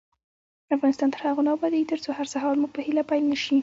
افغانستان 0.75 1.09
تر 1.13 1.21
هغو 1.27 1.45
نه 1.47 1.51
ابادیږي، 1.55 1.89
ترڅو 1.91 2.09
هر 2.17 2.27
سهار 2.33 2.53
مو 2.61 2.67
په 2.75 2.79
هیله 2.85 3.03
پیل 3.09 3.23
نشي. 3.33 3.57